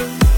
[0.00, 0.29] you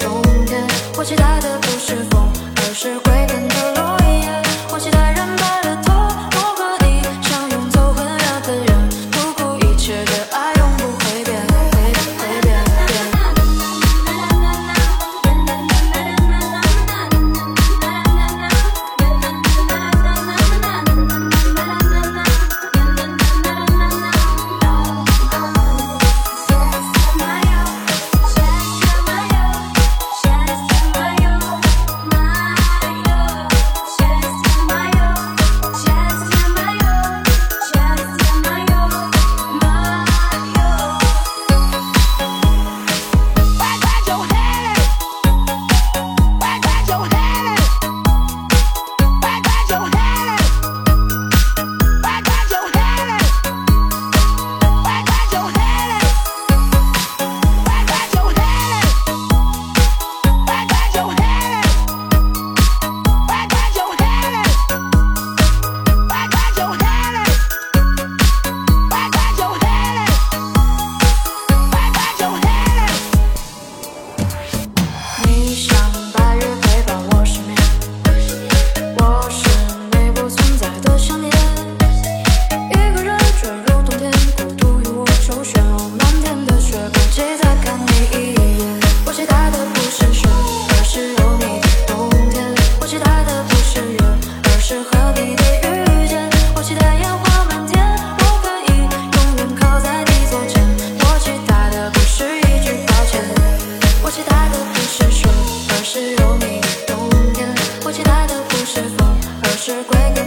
[0.00, 3.93] 冬天我期待的不是风而是归根的落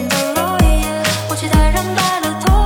[0.09, 2.56] 的落叶我期待染白了头